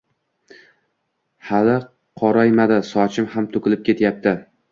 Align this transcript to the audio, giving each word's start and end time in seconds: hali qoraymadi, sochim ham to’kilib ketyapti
hali 1.49 1.75
qoraymadi, 2.23 2.81
sochim 2.95 3.31
ham 3.37 3.47
to’kilib 3.57 3.87
ketyapti 3.91 4.37